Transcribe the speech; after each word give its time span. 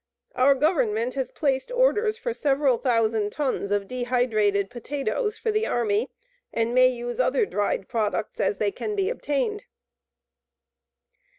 Our 0.33 0.55
Government 0.55 1.13
has 1.13 1.29
placed 1.29 1.69
orders 1.69 2.17
for 2.17 2.33
several 2.33 2.79
thousand 2.79 3.29
tons 3.31 3.69
of 3.69 3.87
dehydrated 3.87 4.71
potatoes 4.71 5.37
for 5.37 5.51
the 5.51 5.67
Army 5.67 6.09
and 6.51 6.73
may 6.73 6.87
use 6.87 7.19
other 7.19 7.45
dried 7.45 7.87
products 7.87 8.39
as 8.39 8.57
they 8.57 8.71
can 8.71 8.95
be 8.95 9.11
obtained. 9.11 9.65